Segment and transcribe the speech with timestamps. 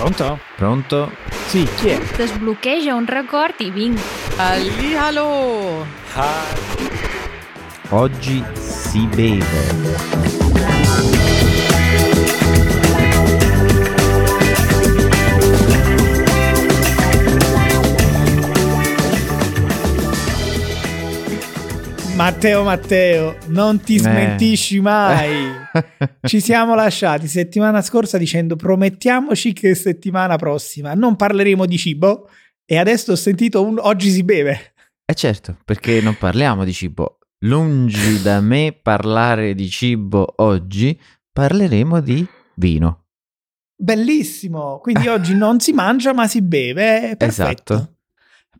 [0.00, 0.38] Pronto?
[0.56, 1.12] Pronto?
[1.48, 2.00] Sì, chi è?
[2.16, 4.00] Desbloqueja un record i vinc.
[4.36, 5.84] Hallihallo!
[7.90, 10.49] Oggi si beve.
[22.20, 24.00] Matteo Matteo, non ti Eh.
[24.00, 25.32] smentisci mai.
[26.20, 32.28] Ci siamo lasciati settimana scorsa dicendo promettiamoci che settimana prossima non parleremo di cibo
[32.66, 34.74] e adesso ho sentito un oggi si beve.
[35.06, 37.20] Eh certo, perché non parliamo di cibo.
[37.46, 41.00] Lungi da me parlare di cibo oggi,
[41.32, 42.26] parleremo di
[42.56, 43.06] vino.
[43.74, 47.72] Bellissimo, quindi oggi non si mangia ma si beve, perfetto.
[47.72, 47.94] Esatto.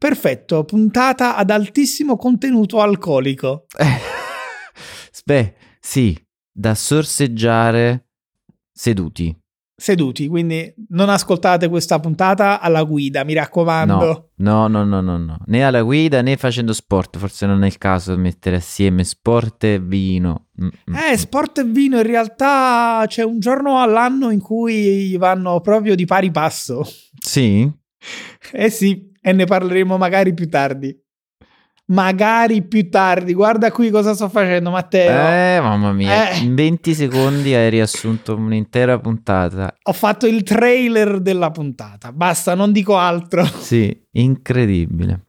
[0.00, 3.66] Perfetto, puntata ad altissimo contenuto alcolico.
[5.26, 6.18] Beh, sì,
[6.50, 8.06] da sorseggiare
[8.72, 9.38] seduti.
[9.76, 14.30] Seduti, quindi non ascoltate questa puntata alla guida, mi raccomando.
[14.36, 15.38] No, no, no, no, no.
[15.44, 17.18] Né alla guida né facendo sport.
[17.18, 20.46] Forse non è il caso di mettere assieme sport e vino.
[21.10, 26.06] Eh, sport e vino in realtà c'è un giorno all'anno in cui vanno proprio di
[26.06, 26.82] pari passo.
[27.18, 27.70] Sì?
[28.52, 30.96] Eh sì, e ne parleremo magari più tardi.
[31.86, 33.34] Magari più tardi.
[33.34, 35.10] Guarda qui cosa sto facendo, Matteo.
[35.10, 36.30] Eh, mamma mia.
[36.30, 36.38] Eh.
[36.38, 39.76] In 20 secondi hai riassunto un'intera puntata.
[39.82, 42.12] Ho fatto il trailer della puntata.
[42.12, 43.44] Basta, non dico altro.
[43.60, 45.26] Sì, incredibile.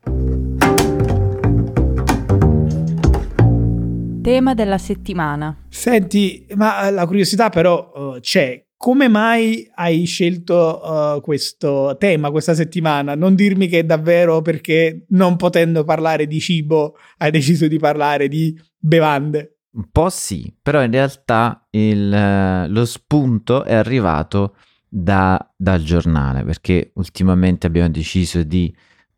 [4.22, 5.66] Tema della settimana.
[5.68, 8.64] Senti, ma eh, la curiosità però eh, c'è.
[8.82, 13.14] Come mai hai scelto eh, questo tema questa settimana?
[13.14, 18.28] Non dirmi che è davvero perché non potendo parlare di cibo hai deciso di parlare
[18.28, 19.60] di bevande.
[19.74, 24.56] Un po' sì, però in realtà il, eh, lo spunto è arrivato
[24.90, 28.76] da- dal giornale, perché ultimamente abbiamo deciso di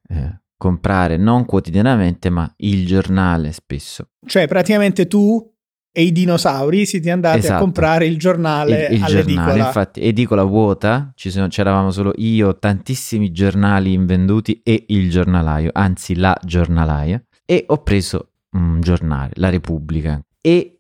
[0.10, 4.10] eh, comprare non quotidianamente, ma il giornale spesso.
[4.26, 5.53] Cioè, praticamente tu
[5.96, 7.62] e i dinosauri siete andati a Esatto.
[7.62, 9.46] comprare il giornale il, il all'edicola.
[9.46, 15.70] giornale, infatti, edicola vuota, ci sono- c'eravamo solo io, tantissimi giornali invenduti e il giornalaio,
[15.72, 20.80] anzi la giornalaia, e ho preso un giornale, La Repubblica, e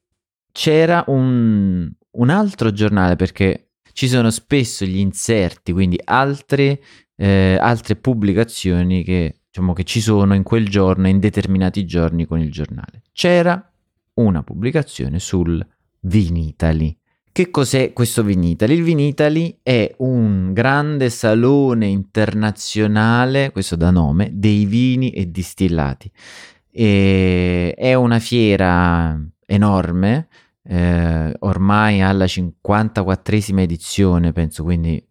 [0.51, 6.81] c'era un, un altro giornale perché ci sono spesso gli inserti, quindi altre,
[7.15, 12.39] eh, altre pubblicazioni che, diciamo, che ci sono in quel giorno, in determinati giorni con
[12.39, 13.03] il giornale.
[13.11, 13.63] C'era
[14.15, 15.65] una pubblicazione sul
[16.01, 16.97] Vinitali.
[17.31, 18.75] Che cos'è questo Vinitali?
[18.75, 26.11] Il Vinitali è un grande salone internazionale, questo da nome, dei vini e distillati.
[26.69, 30.27] E è una fiera enorme,
[30.63, 35.03] eh, ormai alla 54esima edizione, penso, quindi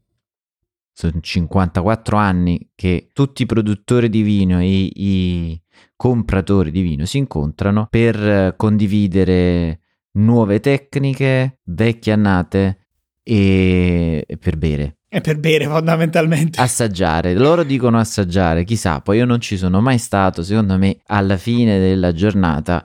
[0.93, 5.61] sono 54 anni che tutti i produttori di vino e i
[6.03, 9.79] compratori di vino si incontrano per eh, condividere
[10.15, 12.79] nuove tecniche, vecchie annate
[13.23, 16.61] e e per bere, È per bere fondamentalmente.
[16.61, 17.35] assaggiare.
[17.35, 21.79] Loro dicono assaggiare, chissà, poi io non ci sono mai stato, secondo me alla fine
[21.79, 22.85] della giornata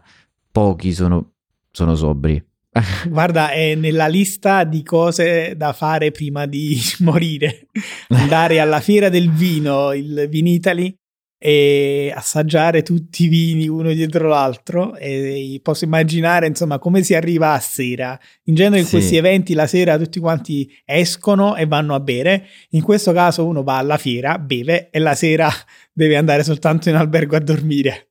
[0.51, 1.31] pochi sono,
[1.71, 2.39] sono sobri.
[3.09, 7.65] Guarda, è nella lista di cose da fare prima di morire.
[8.09, 10.95] Andare alla fiera del vino, il Vinitali,
[11.39, 14.95] e assaggiare tutti i vini uno dietro l'altro.
[14.95, 18.19] E posso immaginare, insomma, come si arriva a sera.
[18.45, 18.91] In genere in Sì.
[18.91, 22.45] questi eventi la sera tutti quanti escono e vanno a bere.
[22.71, 25.49] In questo caso uno va alla fiera, beve e la sera
[25.93, 28.09] deve andare soltanto in albergo a dormire.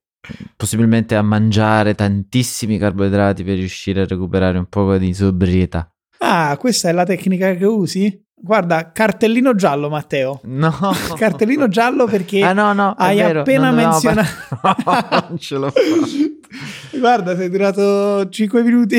[0.57, 5.89] Possibilmente a mangiare tantissimi carboidrati per riuscire a recuperare un po' di sobrietà.
[6.19, 8.26] Ah, questa è la tecnica che usi?
[8.47, 10.39] Guarda, cartellino giallo, Matteo.
[10.45, 10.73] No,
[11.19, 14.29] Cartellino giallo perché Ah, no, no, hai vero, appena menzionato.
[14.63, 16.97] par- non ce l'ho fatta.
[16.97, 18.99] Guarda, sei durato 5 minuti.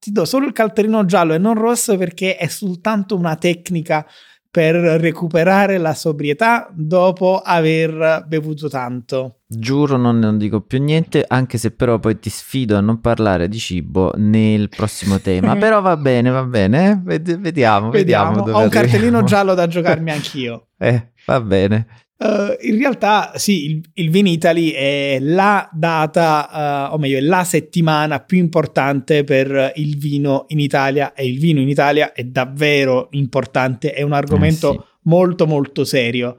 [0.00, 4.06] Ti do solo il cartellino giallo e non rosso perché è soltanto una tecnica
[4.50, 9.40] per recuperare la sobrietà dopo aver bevuto tanto.
[9.46, 13.48] Giuro, non, non dico più niente, anche se però poi ti sfido a non parlare
[13.48, 15.56] di cibo nel prossimo tema.
[15.58, 16.98] però va bene, va bene, eh?
[17.02, 18.30] Ved- vediamo, vediamo.
[18.30, 19.26] Vediamo, ho un cartellino arriviamo.
[19.26, 20.68] giallo da giocarmi anch'io.
[20.78, 21.86] Eh, va bene.
[22.20, 27.44] Eh, in realtà, sì, il, il Vinitali è la data, eh, o meglio, è la
[27.44, 31.14] settimana più importante per il vino in Italia.
[31.14, 34.84] E il vino in Italia è davvero importante, è un argomento Eh, sì.
[35.02, 36.38] molto, molto serio.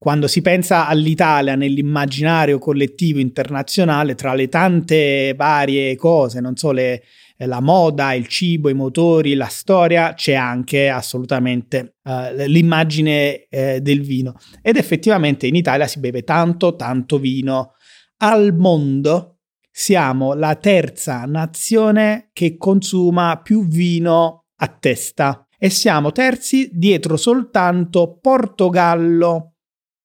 [0.00, 7.02] Quando si pensa all'Italia nell'immaginario collettivo internazionale, tra le tante varie cose, non so, le,
[7.46, 14.02] la moda, il cibo, i motori, la storia, c'è anche assolutamente uh, l'immagine eh, del
[14.02, 14.34] vino.
[14.60, 17.74] Ed effettivamente in Italia si beve tanto, tanto vino.
[18.18, 19.38] Al mondo
[19.70, 28.18] siamo la terza nazione che consuma più vino a testa e siamo terzi dietro soltanto
[28.20, 29.54] Portogallo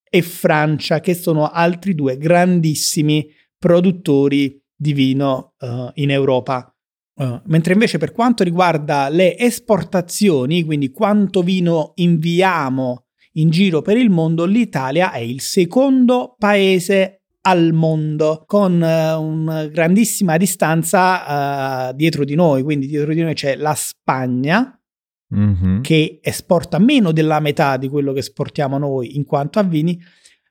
[0.08, 3.28] e Francia, che sono altri due grandissimi
[3.58, 6.73] produttori di vino uh, in Europa.
[7.16, 13.98] Uh, mentre invece per quanto riguarda le esportazioni, quindi quanto vino inviamo in giro per
[13.98, 21.94] il mondo, l'Italia è il secondo paese al mondo con uh, una grandissima distanza uh,
[21.96, 24.80] dietro di noi, quindi dietro di noi c'è la Spagna
[25.36, 25.82] mm-hmm.
[25.82, 30.02] che esporta meno della metà di quello che esportiamo noi in quanto a vini,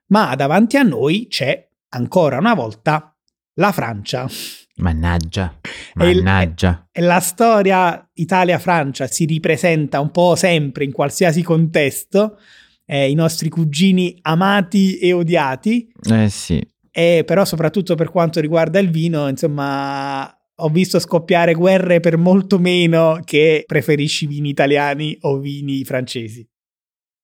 [0.08, 3.16] ma davanti a noi c'è ancora una volta
[3.54, 4.28] la Francia.
[4.76, 5.58] Mannaggia,
[5.94, 6.88] mannaggia.
[6.90, 12.38] E, la storia Italia-Francia si ripresenta un po' sempre in qualsiasi contesto,
[12.86, 15.92] eh, i nostri cugini amati e odiati.
[16.10, 16.66] Eh sì.
[16.90, 22.58] E però soprattutto per quanto riguarda il vino, insomma, ho visto scoppiare guerre per molto
[22.58, 26.46] meno che preferisci vini italiani o vini francesi.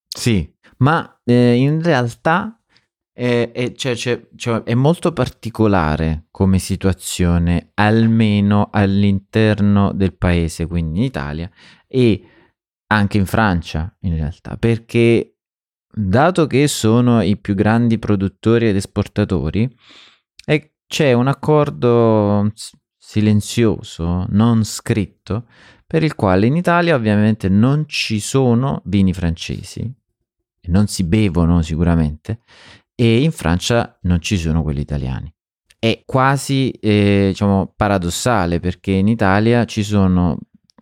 [0.09, 2.58] Sì, ma eh, in realtà
[3.19, 11.01] è, è, cioè, cioè, cioè, è, molto particolare come situazione, almeno all'interno del paese, quindi
[11.01, 11.51] in Italia
[11.89, 12.23] e
[12.87, 15.39] anche in Francia in realtà, perché
[15.93, 19.69] dato che sono i più grandi produttori ed esportatori,
[20.45, 22.53] è, c'è un accordo
[22.97, 25.49] silenzioso, non scritto,
[25.85, 29.93] per il quale in Italia ovviamente non ci sono vini francesi,
[30.69, 32.43] non si bevono sicuramente,
[33.01, 35.33] e in Francia non ci sono quelli italiani.
[35.79, 40.37] È quasi eh, diciamo, paradossale perché in Italia ci sono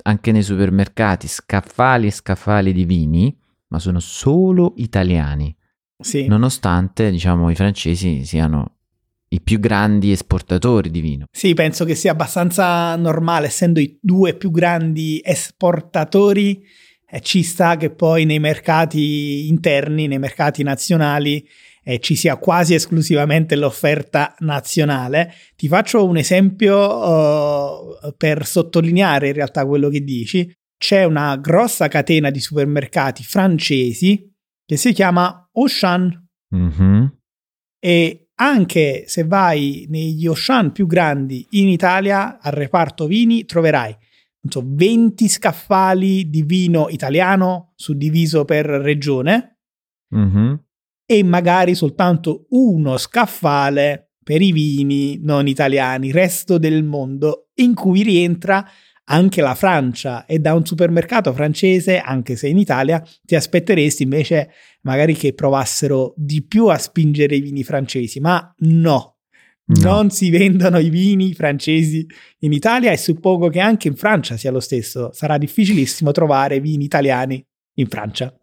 [0.04, 5.54] anche nei supermercati scaffali e scaffali di vini, ma sono solo italiani.
[5.98, 6.26] Sì.
[6.26, 8.76] Nonostante diciamo, i francesi siano
[9.28, 11.26] i più grandi esportatori di vino.
[11.30, 16.64] Sì, penso che sia abbastanza normale, essendo i due più grandi esportatori,
[17.06, 21.46] eh, ci sta che poi nei mercati interni, nei mercati nazionali,
[21.88, 25.32] eh, ci sia quasi esclusivamente l'offerta nazionale.
[25.54, 30.52] Ti faccio un esempio uh, per sottolineare in realtà quello che dici.
[30.76, 34.28] C'è una grossa catena di supermercati francesi
[34.66, 36.28] che si chiama Auchan.
[36.56, 37.04] Mm-hmm.
[37.78, 43.96] E anche se vai negli Auchan più grandi in Italia, al reparto vini, troverai
[44.48, 49.60] so, 20 scaffali di vino italiano suddiviso per regione.
[50.12, 50.54] Mm-hmm
[51.06, 58.02] e magari soltanto uno scaffale per i vini non italiani, resto del mondo, in cui
[58.02, 58.68] rientra
[59.08, 64.50] anche la Francia e da un supermercato francese, anche se in Italia, ti aspetteresti invece
[64.82, 69.18] magari che provassero di più a spingere i vini francesi, ma no.
[69.66, 69.80] no.
[69.80, 72.04] Non si vendono i vini francesi
[72.40, 75.12] in Italia e suppongo che anche in Francia sia lo stesso.
[75.12, 77.44] Sarà difficilissimo trovare vini italiani
[77.74, 78.36] in Francia.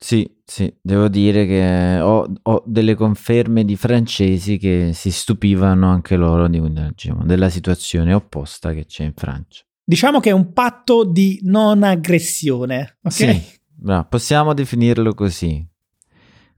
[0.00, 6.14] Sì, sì, devo dire che ho, ho delle conferme di francesi che si stupivano anche
[6.14, 9.64] loro di, diciamo, della situazione opposta che c'è in Francia.
[9.82, 13.12] Diciamo che è un patto di non aggressione, ok?
[13.12, 15.66] Sì, bravo, possiamo definirlo così.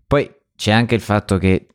[0.07, 1.69] Poi c'è anche il fatto che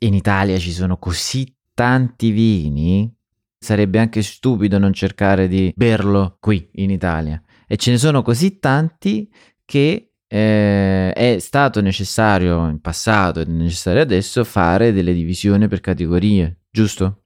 [0.00, 3.10] in Italia ci sono così tanti vini,
[3.58, 7.42] sarebbe anche stupido non cercare di berlo qui in Italia.
[7.66, 9.32] E ce ne sono così tanti
[9.64, 15.80] che eh, è stato necessario in passato ed è necessario adesso fare delle divisioni per
[15.80, 17.22] categorie, giusto?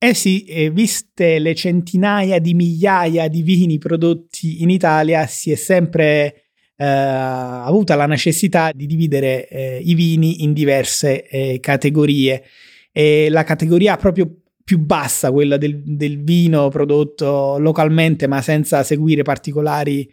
[0.00, 5.56] Eh sì, eh, viste le centinaia di migliaia di vini prodotti in Italia, si è
[5.56, 6.44] sempre
[6.76, 12.44] eh, avuta la necessità di dividere eh, i vini in diverse eh, categorie.
[12.92, 14.32] E la categoria proprio
[14.62, 20.08] più bassa, quella del, del, vino prodotto localmente ma senza seguire particolari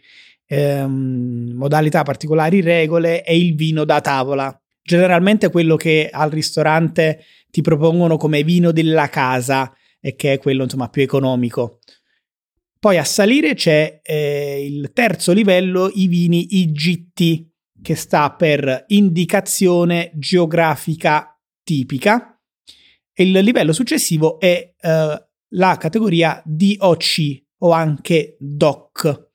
[0.46, 4.58] ehm, modalità particolari, regole e il vino da tavola.
[4.82, 10.62] Generalmente quello che al ristorante ti propongono come vino della casa e che è quello
[10.64, 11.80] insomma più economico.
[12.78, 17.46] Poi a salire c'è eh, il terzo livello, i vini IGT,
[17.82, 22.38] che sta per indicazione geografica tipica.
[23.12, 29.25] E il livello successivo è eh, la categoria DOC o anche DOC,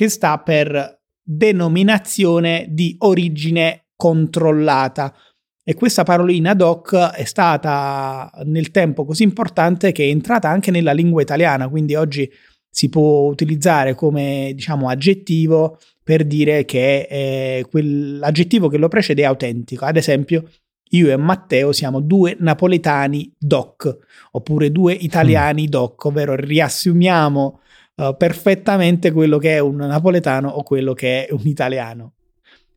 [0.00, 5.14] che sta per denominazione di origine controllata.
[5.62, 10.92] E questa parolina doc è stata nel tempo così importante che è entrata anche nella
[10.92, 12.26] lingua italiana, quindi oggi
[12.70, 19.26] si può utilizzare come diciamo aggettivo per dire che eh, quell'aggettivo che lo precede è
[19.26, 19.84] autentico.
[19.84, 20.48] Ad esempio,
[20.92, 23.98] io e Matteo siamo due napoletani doc,
[24.30, 27.60] oppure due italiani doc, ovvero riassumiamo
[28.00, 32.14] uh, perfettamente quello che è un napoletano o quello che è un italiano.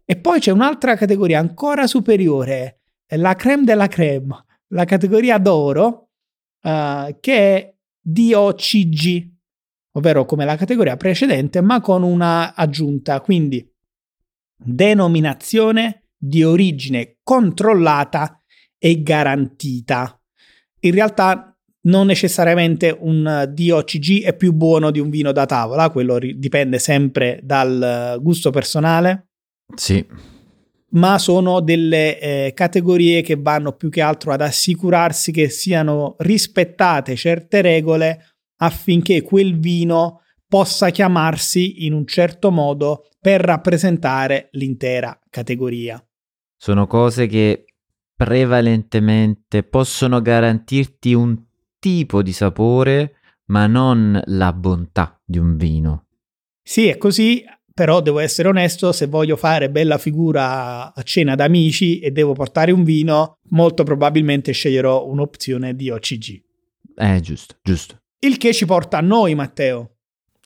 [0.05, 2.81] E poi c'è un'altra categoria ancora superiore,
[3.15, 6.09] la creme della creme, la categoria d'oro,
[6.61, 9.31] uh, che è DOCG,
[9.93, 13.65] ovvero come la categoria precedente, ma con una aggiunta, quindi
[14.57, 18.39] denominazione di origine controllata
[18.77, 20.19] e garantita.
[20.81, 21.52] In realtà
[21.85, 27.39] non necessariamente un DOCG è più buono di un vino da tavola, quello dipende sempre
[27.43, 29.27] dal gusto personale.
[29.75, 30.05] Sì.
[30.91, 37.15] Ma sono delle eh, categorie che vanno più che altro ad assicurarsi che siano rispettate
[37.15, 46.01] certe regole affinché quel vino possa chiamarsi in un certo modo per rappresentare l'intera categoria.
[46.55, 47.65] Sono cose che
[48.15, 51.35] prevalentemente possono garantirti un
[51.83, 53.15] tipo di sapore,
[53.47, 56.05] ma non la bontà di un vino.
[56.63, 61.99] Sì, è così, però devo essere onesto, se voglio fare bella figura a cena d'amici
[61.99, 66.41] e devo portare un vino, molto probabilmente sceglierò un'opzione di OCG.
[66.95, 67.97] Eh, giusto, giusto.
[68.19, 69.97] Il che ci porta a noi, Matteo.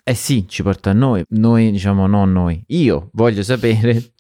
[0.04, 1.24] Eh sì, ci porta a noi.
[1.30, 2.64] Noi, diciamo, non noi.
[2.70, 4.14] Io voglio sapere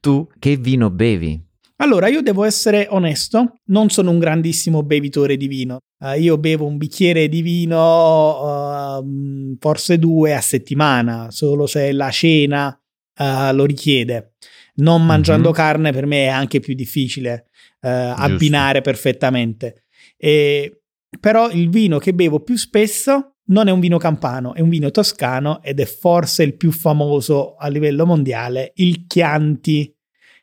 [0.00, 1.38] tu che vino bevi.
[1.82, 5.80] Allora, io devo essere onesto, non sono un grandissimo bevitore di vino.
[6.02, 12.10] Uh, io bevo un bicchiere di vino, uh, forse due a settimana, solo se la
[12.10, 12.76] cena
[13.18, 14.34] uh, lo richiede.
[14.74, 15.56] Non mangiando mm-hmm.
[15.56, 17.46] carne per me è anche più difficile
[17.84, 19.86] abbinare perfettamente.
[20.16, 20.82] E
[21.18, 24.90] però il vino che bevo più spesso non è un vino campano, è un vino
[24.90, 29.94] toscano ed è forse il più famoso a livello mondiale, il Chianti,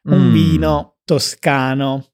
[0.03, 0.31] un mm.
[0.31, 2.08] vino toscano.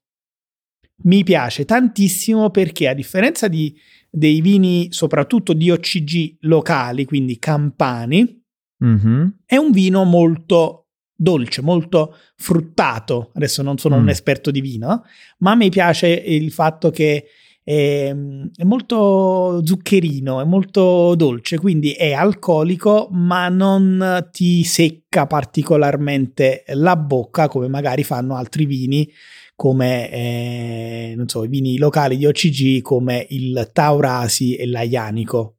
[1.06, 3.74] Mi piace tantissimo perché a differenza di,
[4.10, 8.42] dei vini soprattutto di OCG locali, quindi campani,
[8.84, 9.26] mm-hmm.
[9.44, 13.30] è un vino molto dolce, molto fruttato.
[13.34, 14.00] Adesso non sono mm.
[14.00, 15.04] un esperto di vino,
[15.38, 17.24] ma mi piace il fatto che
[17.62, 18.14] è,
[18.54, 26.96] è, molto zuccherino, è molto dolce, quindi è alcolico, ma non ti secca particolarmente la
[26.96, 29.08] bocca come magari fanno altri vini
[29.56, 35.56] come eh, non so, i vini locali di OCG come il Taurasi e l'Aianico.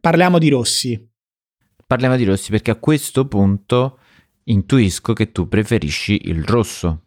[0.00, 1.08] Parliamo di rossi.
[1.86, 4.00] Parliamo di rossi perché a questo punto
[4.44, 7.04] intuisco che tu preferisci il rosso.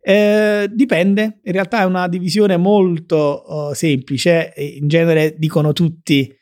[0.00, 6.32] Eh, dipende, in realtà è una divisione molto uh, semplice, in genere dicono tutti,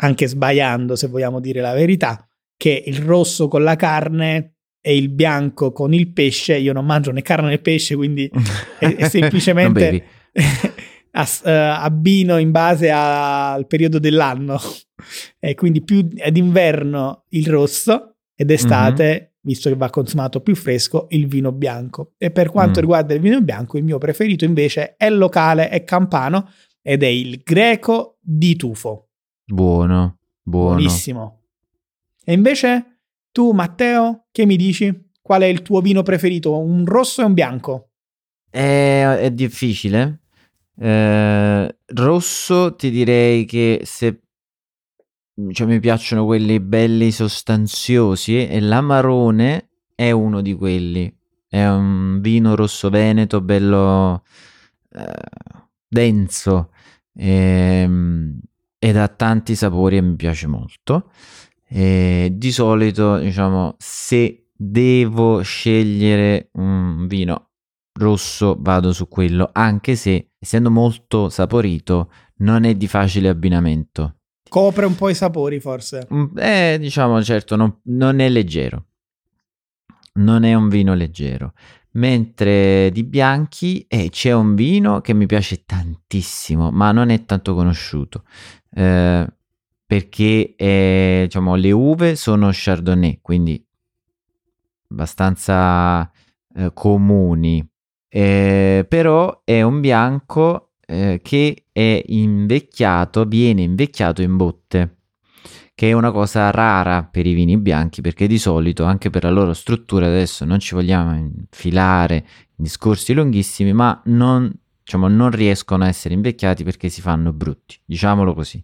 [0.00, 4.57] anche sbagliando se vogliamo dire la verità, che il rosso con la carne
[4.88, 8.26] e il bianco con il pesce, io non mangio né carne né pesce, quindi
[8.80, 10.02] è, è semplicemente
[11.12, 14.58] ass- uh, abbino in base a- al periodo dell'anno.
[15.38, 20.54] e quindi più è d'inverno il rosso ed estate mm-hmm visto che va consumato più
[20.54, 22.12] fresco, il vino bianco.
[22.18, 22.82] E per quanto mm.
[22.82, 26.50] riguarda il vino bianco, il mio preferito invece è locale, è campano
[26.82, 29.08] ed è il greco di tufo.
[29.46, 30.74] Buono, buono.
[30.74, 31.40] Buonissimo.
[32.22, 32.97] E invece
[33.32, 35.10] tu, Matteo, che mi dici?
[35.20, 36.58] Qual è il tuo vino preferito?
[36.58, 37.90] Un rosso e un bianco?
[38.48, 40.20] È, è difficile.
[40.80, 44.20] Eh, rosso ti direi che se
[45.52, 51.12] cioè mi piacciono quelli belli sostanziosi e l'amarone è uno di quelli.
[51.48, 54.22] È un vino rosso veneto bello
[54.92, 55.04] eh,
[55.86, 56.72] denso
[57.14, 58.38] e, ehm,
[58.78, 61.10] ed ha tanti sapori e mi piace molto.
[61.68, 67.50] E di solito, diciamo, se devo scegliere un vino
[67.98, 74.86] rosso vado su quello, anche se essendo molto saporito non è di facile abbinamento Copre
[74.86, 76.08] un po' i sapori, forse.
[76.12, 78.86] Mm, eh, diciamo, certo, non, non è leggero.
[80.14, 81.52] Non è un vino leggero.
[81.92, 87.54] Mentre di bianchi eh, c'è un vino che mi piace tantissimo, ma non è tanto
[87.54, 88.24] conosciuto.
[88.70, 89.26] Eh,
[89.88, 93.66] perché è, diciamo, le uve sono Chardonnay, quindi
[94.90, 96.12] abbastanza
[96.54, 97.66] eh, comuni.
[98.06, 104.96] Eh, però è un bianco eh, che è invecchiato, viene invecchiato in botte,
[105.74, 109.30] che è una cosa rara per i vini bianchi perché di solito anche per la
[109.30, 114.52] loro struttura adesso non ci vogliamo infilare in discorsi lunghissimi, ma non,
[114.82, 118.62] diciamo, non riescono a essere invecchiati perché si fanno brutti, diciamolo così.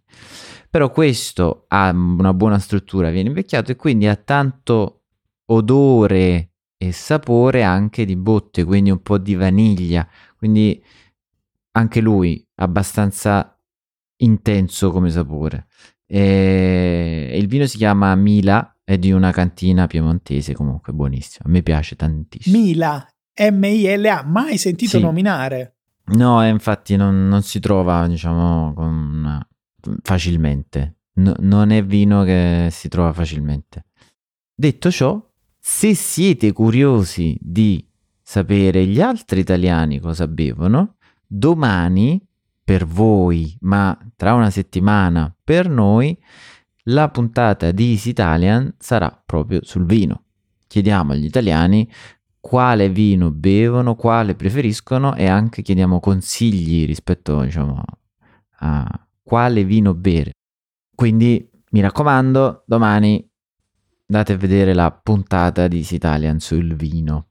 [0.74, 5.02] Però questo ha una buona struttura, viene invecchiato e quindi ha tanto
[5.52, 10.04] odore e sapore anche di botte, quindi un po' di vaniglia,
[10.36, 10.82] quindi
[11.76, 13.56] anche lui abbastanza
[14.16, 15.68] intenso come sapore.
[16.06, 21.62] E il vino si chiama Mila, è di una cantina piemontese comunque buonissimo, a me
[21.62, 22.58] piace tantissimo.
[22.58, 25.00] Mila, M-I-L-A, mai sentito Sì.
[25.04, 25.76] nominare.
[26.06, 29.40] No, e infatti non, non si trova, diciamo, con-
[30.02, 30.96] facilmente.
[31.14, 33.86] No- non è vino che si trova facilmente.
[34.54, 35.20] Detto ciò,
[35.58, 37.86] se siete curiosi di
[38.22, 42.20] sapere gli altri italiani cosa bevono, domani
[42.62, 46.18] per voi, ma tra una settimana per noi,
[46.88, 50.24] la puntata di Easy Italian sarà proprio sul vino.
[50.66, 51.88] Chiediamo agli italiani
[52.40, 57.82] quale vino bevono, quale preferiscono e anche chiediamo consigli rispetto, diciamo,
[59.24, 60.32] quale vino bere.
[60.94, 63.26] Quindi mi raccomando, domani
[64.06, 67.28] andate a vedere la puntata di Easy Italian sul vino.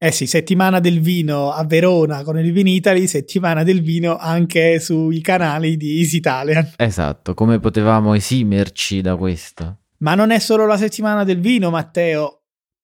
[0.00, 5.20] Eh sì, settimana del vino a Verona con il Vinitali, settimana del vino anche sui
[5.20, 6.74] canali di Easy Italian.
[6.76, 9.78] Esatto, come potevamo esimerci da questo?
[9.98, 12.42] Ma non è solo la settimana del vino, Matteo.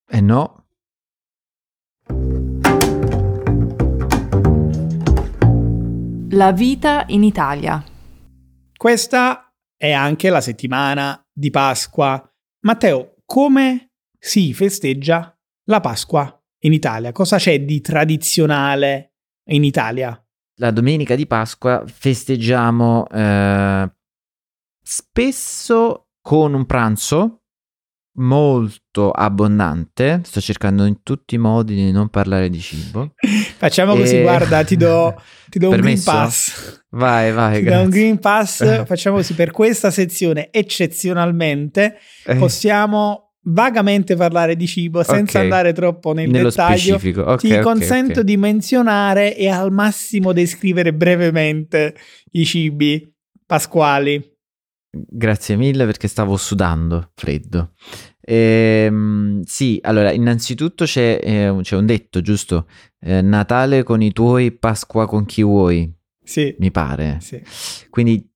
[0.09, 0.64] Eh no,
[6.35, 7.81] La vita in Italia.
[8.76, 12.23] Questa è anche la settimana di Pasqua.
[12.61, 17.12] Matteo, come si festeggia la Pasqua in Italia?
[17.12, 19.14] Cosa c'è di tradizionale
[19.50, 20.19] in Italia?
[20.57, 23.93] la domenica di Pasqua festeggiamo eh,
[24.83, 27.43] spesso con un pranzo
[28.19, 30.21] molto abbondante.
[30.25, 33.14] Sto cercando in tutti i modi di non parlare di cibo.
[33.56, 35.14] Facciamo così, guarda, ti do,
[35.49, 36.02] ti do un Green?
[36.02, 36.82] Pass.
[36.90, 37.88] Vai, vai, Ti do un.
[37.88, 38.84] Green Pass.
[38.87, 45.44] Facciamo così, per questa sezione eccezionalmente Eh, possiamo vagamente parlare di cibo senza Ok.
[45.44, 46.76] andare troppo nel nello dettaglio.
[46.78, 47.23] specifico.
[47.23, 51.95] Ok, Ti ok, consento di menzionare e al massimo descrivere brevemente
[52.32, 53.12] i cibi
[53.47, 54.32] pasquali.
[54.90, 57.73] Grazie mille perché stavo sudando freddo.
[58.26, 62.67] Ehm, sì, allora, innanzitutto c'è, eh, c'è un detto, giusto?
[63.00, 67.19] Eh, Natale con i tuoi, Pasqua con chi vuoi, Sì, mi pare.
[67.21, 67.43] sì.
[67.91, 68.26] Quindi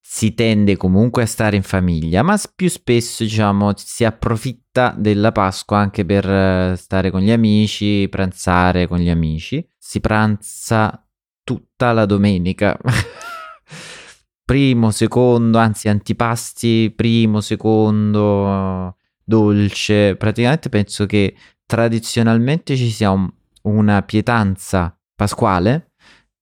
[0.00, 5.78] si tende comunque a stare in famiglia, ma più spesso, diciamo, si approfitta della Pasqua
[5.78, 9.66] anche per eh, stare con gli amici, pranzare con gli amici.
[9.76, 11.06] Si pranza
[11.44, 12.78] tutta la domenica.
[14.44, 18.96] primo, secondo, anzi antipasti, primo, secondo,
[19.32, 20.16] dolce.
[20.16, 21.34] Praticamente penso che
[21.66, 23.30] tradizionalmente ci sia un-
[23.62, 25.92] una pietanza pasquale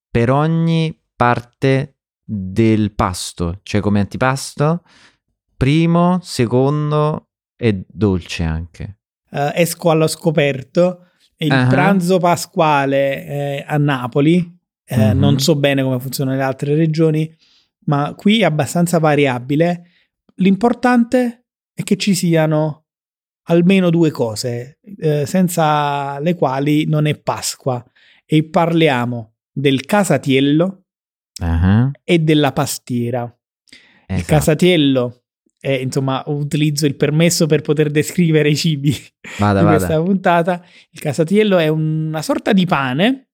[0.08, 4.82] per ogni parte del pasto, cioè come antipasto,
[5.56, 8.98] primo, secondo e dolce anche.
[9.30, 11.00] Eh, esco allo scoperto.
[11.38, 11.66] Il Ah.
[11.66, 15.18] pranzo pasquale eh, a Napoli, eh, Mhm.
[15.18, 17.34] non so bene come funziona nelle altre regioni,
[17.86, 19.90] ma qui è abbastanza variabile.
[20.36, 21.45] L'importante
[21.76, 22.86] è che ci siano
[23.48, 27.84] almeno due cose, eh, senza le quali non è Pasqua.
[28.24, 30.84] E parliamo del casatiello
[31.38, 33.22] Ah, e della pastiera.
[34.08, 34.26] Il esatto.
[34.26, 35.24] casatiello
[35.60, 38.96] è, insomma, utilizzo il permesso per poter descrivere i cibi
[39.38, 39.76] Vada, di vada.
[39.76, 40.64] questa puntata.
[40.90, 43.32] Il casatiello è una sorta di pane,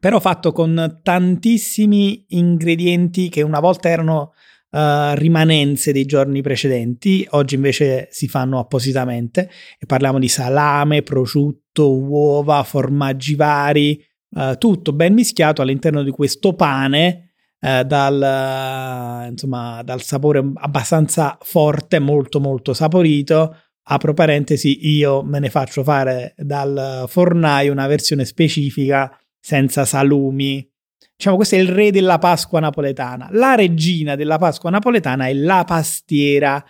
[0.00, 4.32] però fatto con tantissimi ingredienti che una volta erano
[4.76, 11.96] eh, rimanenze dei giorni precedenti, oggi invece si fanno appositamente e parliamo di salame, prosciutto,
[11.98, 13.98] uova, formaggi vari,
[14.36, 21.98] eh, tutto ben mischiato all'interno di questo pane eh, dal, insomma, dal sapore abbastanza forte,
[21.98, 23.56] molto molto saporito.
[23.88, 29.10] Apro parentesi, io me ne faccio fare dal fornaio una versione specifica
[29.40, 30.68] senza salumi.
[31.16, 33.28] Diciamo, questo è il re della Pasqua napoletana.
[33.32, 36.62] La regina della Pasqua napoletana è la pastiera,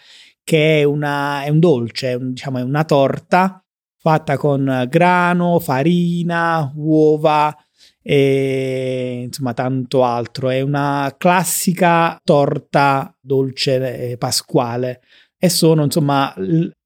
[0.45, 3.61] che è, una, è un dolce, è un- diciamo, è una torta
[3.99, 7.53] fatta con grano, farina, uova
[8.01, 10.49] e insomma tanto altro.
[10.49, 15.01] È una classica torta dolce eh, pasquale
[15.37, 16.33] e sono insomma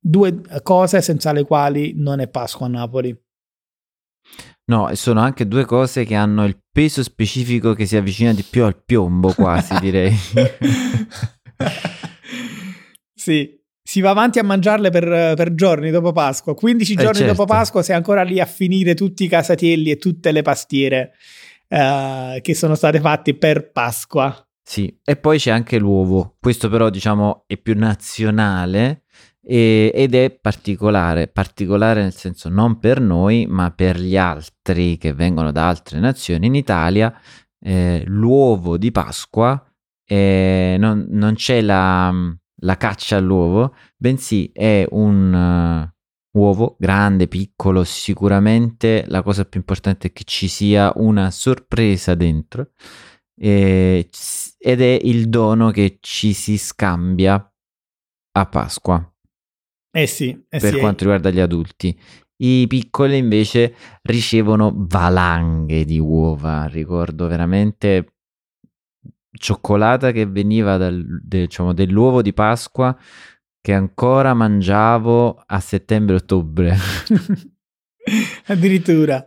[0.00, 3.14] due cose senza le quali non è Pasqua a Napoli.
[4.70, 8.44] No, e sono anche due cose che hanno il peso specifico che si avvicina di
[8.48, 10.16] più al piombo, quasi direi.
[13.12, 16.54] sì, si va avanti a mangiarle per, per giorni dopo Pasqua.
[16.54, 17.32] 15 Eh, giorni certo.
[17.32, 21.14] dopo Pasqua sei ancora lì a finire tutti i casatielli e tutte le pastiere
[21.66, 24.32] eh, che sono state fatte per Pasqua.
[24.62, 26.36] Sì, e poi c'è anche l'uovo.
[26.38, 29.02] Questo però diciamo è più nazionale
[29.42, 31.28] e- ed è particolare.
[31.28, 36.46] Particolare nel senso non per noi, ma per gli altri che vengono da altre nazioni.
[36.46, 37.14] In Italia
[37.60, 39.62] eh, l'uovo di Pasqua
[40.06, 42.12] eh, non, non c'è la,
[42.62, 45.92] la caccia all'uovo, bensì è un
[46.32, 52.14] uh, uovo grande, piccolo, sicuramente la cosa più importante è che ci sia una sorpresa
[52.14, 52.72] dentro
[53.40, 54.08] eh,
[54.58, 57.52] ed è il dono che ci si scambia
[58.32, 59.09] a Pasqua.
[59.92, 61.98] Eh sì, eh per sì, quanto riguarda gli adulti.
[62.42, 68.14] I piccoli invece ricevono valanghe di uova, ricordo veramente
[69.32, 72.96] cioccolata che veniva dal, de, diciamo, dell'uovo di Pasqua
[73.60, 76.76] che ancora mangiavo a settembre-ottobre.
[78.46, 79.26] Addirittura.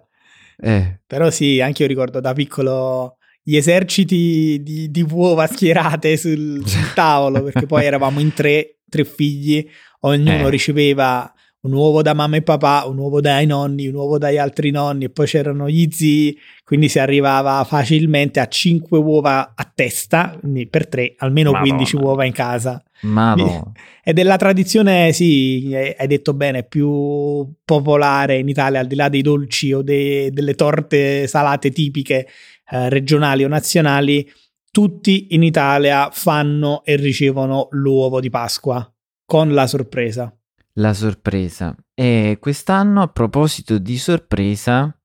[0.58, 1.02] Eh.
[1.06, 6.94] Però sì, anche io ricordo da piccolo gli eserciti di, di uova schierate sul, sul
[6.94, 9.68] tavolo, perché poi eravamo in tre, tre figli,
[10.06, 10.50] ognuno Eh.
[10.50, 11.32] riceveva
[11.64, 15.06] un uovo da mamma e papà, un uovo dai nonni, un uovo dagli altri nonni
[15.06, 20.68] e poi c'erano gli zii, quindi si arrivava facilmente a 5 uova a testa, quindi
[20.68, 21.76] per tre, almeno Madonna.
[21.76, 22.84] 15 uova in casa.
[23.04, 23.72] Ma no.
[24.04, 28.96] Ed è la tradizione, sì, eh, hai detto bene, più popolare in Italia, al di
[28.96, 32.28] là dei dolci o dei- delle torte salate tipiche
[32.72, 34.30] eh, regionali o nazionali,
[34.70, 38.86] tutti in Italia fanno e ricevono l'uovo di Pasqua
[39.34, 40.32] con la sorpresa.
[40.74, 41.76] La sorpresa.
[41.96, 44.96] E quest'anno, a proposito di sorpresa,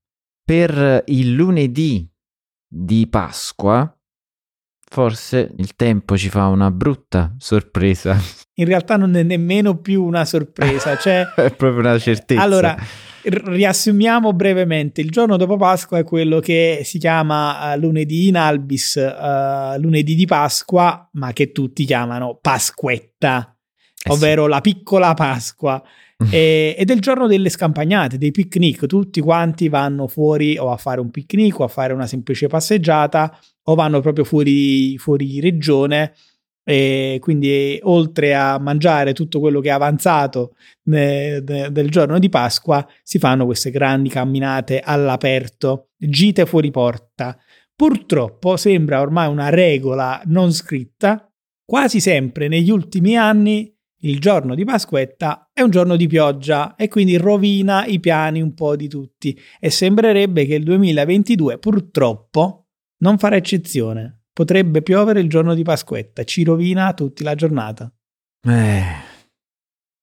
[0.45, 2.07] per il lunedì
[2.67, 3.91] di Pasqua,
[4.85, 8.19] forse il tempo ci fa una brutta sorpresa.
[8.57, 12.43] In realtà non è nemmeno più una sorpresa, cioè È proprio una certezza.
[12.43, 12.77] Allora,
[13.23, 15.01] riassumiamo brevemente.
[15.01, 20.15] Il giorno dopo Pasqua è quello che si chiama eh, lunedì in albis, eh, lunedì
[20.15, 23.58] di Pasqua, ma che tutti chiamano Pasquetta,
[24.09, 24.17] Eh sì.
[24.17, 25.83] ovvero la piccola Pasqua.
[26.31, 28.87] E- ed è il giorno delle scampagnate, dei picnic.
[28.87, 33.39] Tutti quanti vanno fuori o a fare un picnic o a fare una semplice passeggiata
[33.65, 36.15] o vanno proprio fuori, fuori regione.
[36.65, 40.55] E quindi, oltre a mangiare tutto quello che è avanzato
[40.89, 47.39] ne- de- del giorno di Pasqua, si fanno queste grandi camminate all'aperto, gite fuori porta.
[47.75, 51.31] Purtroppo sembra ormai una regola non scritta,
[51.65, 56.89] quasi sempre negli ultimi anni il giorno di Pasquetta è un giorno di pioggia e
[56.89, 62.67] quindi rovina i piani un po' di tutti e sembrerebbe che il 2022 purtroppo
[62.99, 64.23] non farà eccezione.
[64.33, 67.93] Potrebbe piovere il giorno di Pasquetta, ci rovina tutti la giornata.
[68.47, 68.83] Eh,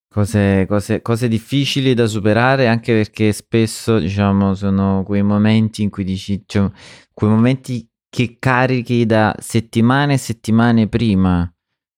[0.10, 6.04] cose, cose- cose difficili da superare anche perché spesso, diciamo, sono quei momenti in cui
[6.04, 6.70] dici, cioè,
[7.14, 11.50] quei momenti che carichi da settimane e settimane prima,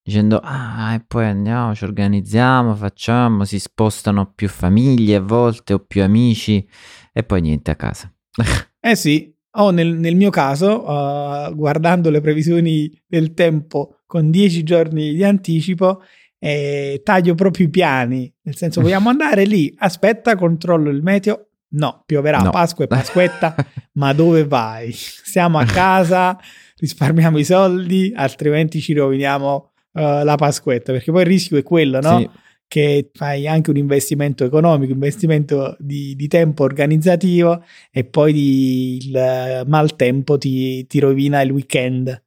[0.08, 5.80] dicendo, ah, e poi andiamo, ci organizziamo, facciamo, si spostano più famiglie a volte o
[5.80, 6.66] più amici
[7.12, 8.12] e poi niente a casa.
[8.80, 14.62] Eh sì, o nel, nel mio caso, uh, guardando le previsioni del tempo con 10
[14.62, 16.00] giorni di anticipo,
[16.38, 22.04] eh, taglio proprio i piani, nel senso vogliamo andare lì, aspetta, controllo il meteo, no,
[22.06, 22.50] pioverà, No.
[22.50, 23.54] Pasqua e Pasquetta,
[23.94, 24.92] ma dove vai?
[24.92, 26.38] Stiamo a casa,
[26.76, 32.00] risparmiamo i soldi, altrimenti ci roviniamo uh, la Pasquetta, perché poi il rischio è quello,
[32.00, 32.18] no?
[32.18, 32.30] Sì,
[32.68, 39.64] che fai anche un investimento economico, investimento di, di tempo organizzativo e poi di- il
[39.66, 42.22] maltempo ti, ti rovina il weekend.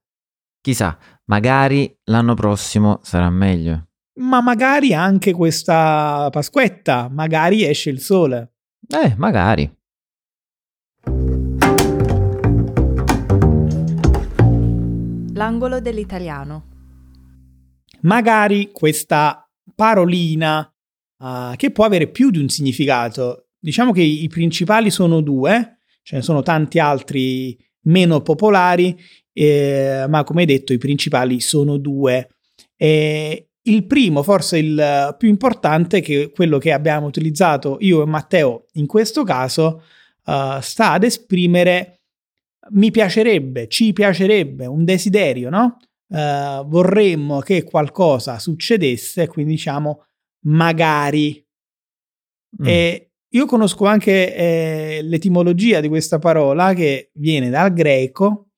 [0.61, 3.87] chissà, magari l'anno prossimo sarà meglio.
[4.19, 8.53] Ma magari anche questa Pasquetta, magari esce il sole.
[8.87, 9.71] Eh, magari.
[15.33, 16.70] L'angolo dell'italiano.
[18.01, 20.71] Magari questa parolina
[21.17, 23.47] ah, che può avere più di un significato.
[23.59, 28.97] Diciamo che i principali sono due, ce ne sono tanti altri meno popolari,
[29.33, 32.29] eh, ma come detto i principali sono due.
[32.75, 38.65] E il primo, forse il più importante, che quello che abbiamo utilizzato io e Matteo
[38.73, 39.83] in questo caso,
[40.25, 42.01] eh, sta ad esprimere
[42.73, 45.77] mi piacerebbe, ci piacerebbe, un desiderio, no?
[46.11, 50.05] Eh, vorremmo che qualcosa succedesse, quindi diciamo
[50.45, 51.45] magari.
[52.61, 52.67] Mm.
[52.67, 58.49] E io conosco anche eh, l'etimologia di questa parola che viene dal greco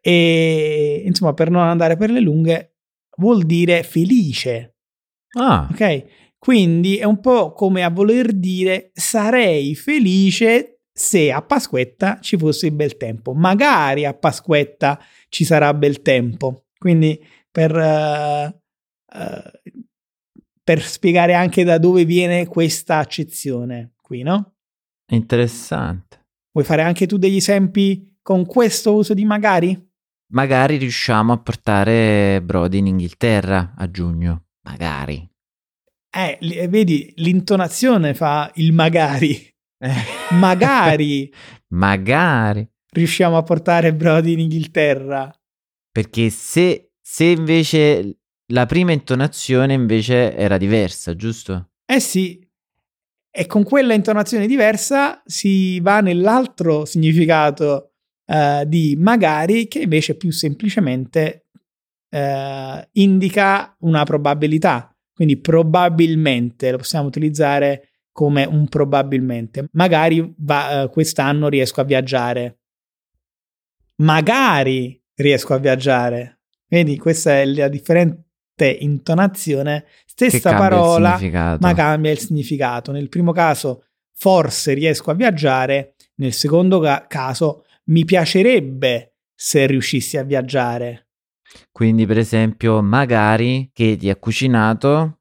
[0.00, 2.76] e insomma per non andare per le lunghe
[3.16, 4.72] vuol dire felice,
[5.34, 6.04] Ah, ok?
[6.38, 12.70] Quindi è un po' come a voler dire sarei felice se a Pasquetta ci fosse
[12.70, 16.61] bel tempo, magari a Pasquetta ci sarà bel tempo.
[16.82, 18.46] Quindi per, uh,
[19.16, 19.72] uh,
[20.64, 24.54] per spiegare anche da dove viene questa accezione qui, no?
[25.12, 26.24] Interessante.
[26.50, 29.90] Vuoi fare anche tu degli esempi con questo uso di magari?
[30.32, 34.46] Magari riusciamo a portare Brody in Inghilterra a giugno.
[34.62, 35.30] Magari.
[36.10, 39.54] Eh, eh vedi, l'intonazione fa il magari.
[40.32, 41.32] Magari.
[41.68, 42.68] magari.
[42.90, 45.32] Riusciamo a portare Brody in Inghilterra.
[45.92, 51.72] Perché se, se invece la prima intonazione invece era diversa, giusto?
[51.84, 52.40] Eh sì,
[53.34, 57.92] e con quella intonazione diversa si va nell'altro significato
[58.26, 61.46] uh, di magari, che invece più semplicemente
[62.10, 64.94] uh, indica una probabilità.
[65.14, 69.68] Quindi probabilmente lo possiamo utilizzare come un probabilmente.
[69.72, 72.58] Magari va, uh, quest'anno riesco a viaggiare.
[73.96, 76.40] Magari riesco a viaggiare.
[76.68, 78.24] Vedi, questa è la differente
[78.80, 81.18] intonazione, stessa parola,
[81.60, 82.92] ma cambia il significato.
[82.92, 90.16] Nel primo caso, forse riesco a viaggiare, nel secondo ca- caso, mi piacerebbe se riuscissi
[90.16, 91.08] a viaggiare.
[91.70, 95.18] Quindi, per esempio, magari che ti ha cucinato,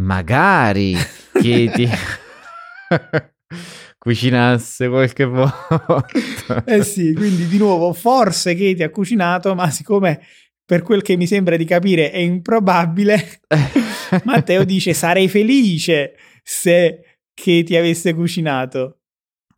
[0.00, 0.94] magari
[1.40, 1.88] che ti
[3.98, 6.64] cucinasse qualche volta.
[6.64, 10.20] eh sì, quindi di nuovo, forse che ti ha cucinato, ma siccome
[10.64, 13.40] per quel che mi sembra di capire è improbabile,
[14.24, 18.98] Matteo dice sarei felice se ti avesse cucinato.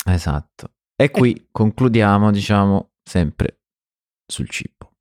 [0.06, 0.72] Esatto.
[0.96, 1.46] E qui eh.
[1.50, 3.60] concludiamo, diciamo, sempre
[4.26, 4.92] sul cibo.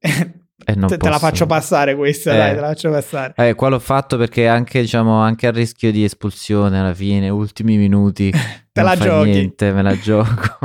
[0.64, 3.34] E non te, te la faccio passare questa, eh, dai, te la faccio passare.
[3.36, 7.76] Eh, qua l'ho fatto perché anche, diciamo, anche a rischio di espulsione alla fine, ultimi
[7.76, 8.32] minuti.
[8.72, 9.30] Te la giochi.
[9.30, 10.58] Niente, me la gioco.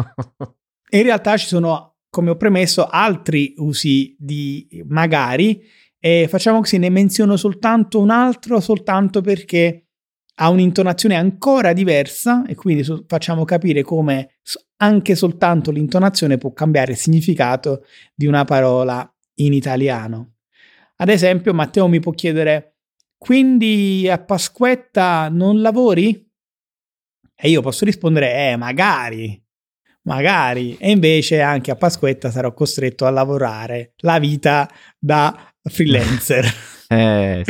[0.91, 5.61] In realtà ci sono come ho premesso, altri usi di magari
[5.99, 9.87] e facciamo così, ne menziono soltanto un altro, soltanto perché
[10.39, 14.37] ha un'intonazione ancora diversa e quindi so- facciamo capire come
[14.77, 20.35] anche soltanto l'intonazione può cambiare il significato di una parola in italiano.
[20.97, 22.77] Ad esempio, Matteo mi può chiedere,
[23.17, 26.26] quindi a Pasquetta non lavori?
[27.39, 29.39] E io posso rispondere, eh, magari
[30.07, 30.75] magari.
[30.79, 36.45] E invece anche a Pasquetta sarò costretto a lavorare la vita da freelancer.
[36.87, 37.43] eh.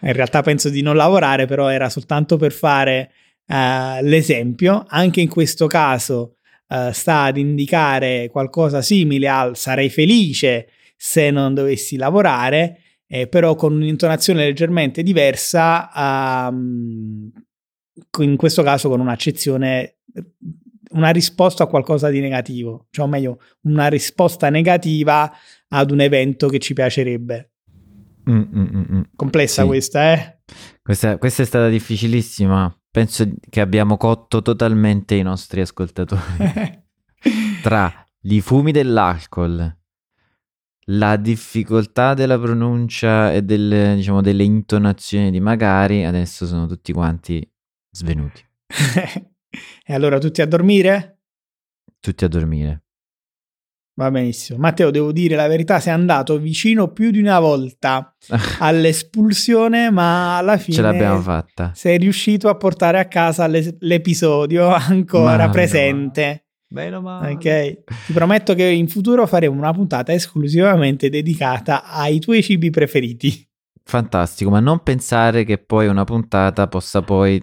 [0.00, 3.10] In realtà penso di non lavorare, però era soltanto per fare
[3.46, 4.84] uh, l'esempio.
[4.88, 6.36] Anche in questo caso
[6.68, 13.56] uh, sta ad indicare qualcosa simile al sarei felice se non dovessi lavorare, eh, però
[13.56, 15.90] con un'intonazione leggermente diversa,
[16.50, 17.30] um,
[18.20, 19.96] in questo caso con un'accezione
[20.94, 25.30] una risposta a qualcosa di negativo, cioè o meglio, una risposta negativa
[25.68, 27.50] ad un evento che ci piacerebbe.
[28.30, 29.00] Mm, mm, mm, mm.
[29.16, 29.68] Complessa sì.
[29.68, 30.38] questa, eh?
[30.82, 32.74] Questa, questa, è stata difficilissima.
[32.90, 36.22] Penso che abbiamo cotto totalmente i nostri ascoltatori.
[37.62, 39.76] Tra i fumi dell'alcol,
[40.88, 47.46] la difficoltà della pronuncia e delle, diciamo, delle intonazioni di magari, adesso sono tutti quanti
[47.94, 48.42] svenuti.
[49.86, 51.20] E allora tutti a dormire?
[52.00, 52.82] Tutti a dormire.
[53.96, 54.58] Va benissimo.
[54.58, 58.16] Matteo, devo dire la verità, sei andato vicino più di una volta
[58.58, 61.70] all'espulsione, ma alla fine ce l'abbiamo fatta.
[61.74, 66.46] Sei riuscito a portare a casa l'episodio ancora ma presente.
[66.70, 67.34] Meno male.
[67.34, 67.84] Ok.
[68.06, 73.48] Ti prometto che in futuro faremo una puntata esclusivamente dedicata ai tuoi cibi preferiti.
[73.84, 77.40] Fantastico, ma non pensare che poi una puntata possa poi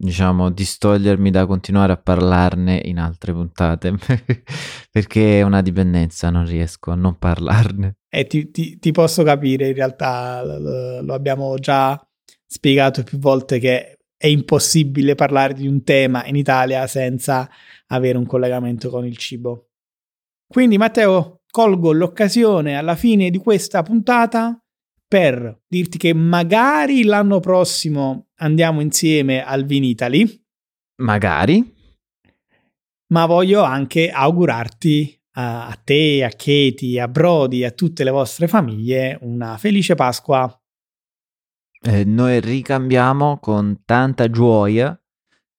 [0.00, 3.94] diciamo, distogliermi da continuare a parlarne in altre puntate,
[4.90, 7.98] perché è una dipendenza, non riesco a non parlarne.
[8.08, 12.00] E ti, ti, ti posso capire, in realtà lo abbiamo già
[12.46, 17.48] spiegato più volte che è impossibile parlare di un tema in Italia senza
[17.88, 19.68] avere un collegamento con il cibo.
[20.46, 24.58] Quindi Matteo, colgo l'occasione alla fine di questa puntata
[25.10, 30.40] per dirti che magari l'anno prossimo andiamo insieme al Vinitali.
[31.02, 31.74] Magari.
[33.08, 38.46] Ma voglio anche augurarti a, a te, a Katie, a Brody, a tutte le vostre
[38.46, 40.48] famiglie una felice Pasqua.
[41.82, 44.96] Eh, noi ricambiamo con tanta gioia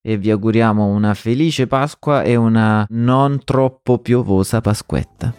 [0.02, 5.36] e vi auguriamo una felice Pasqua e una non troppo piovosa Pasquetta.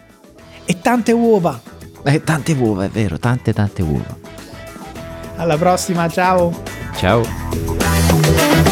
[0.65, 1.72] E tante uova!
[2.05, 4.17] Eh, tante uova, è vero, tante tante uova.
[5.37, 6.53] Alla prossima, ciao.
[6.95, 8.71] Ciao.